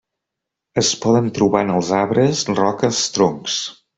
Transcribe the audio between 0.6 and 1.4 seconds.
Es poden